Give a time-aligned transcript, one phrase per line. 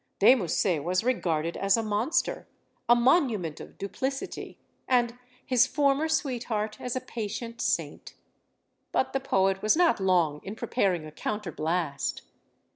[0.17, 2.47] De Musset was regarded as a monster,
[2.89, 8.15] a monument of duplicity, and his former sweetheart as a patient saint.
[8.91, 12.23] But the poet was not long in pre paring a counterblast.